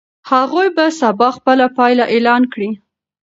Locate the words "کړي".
2.53-2.69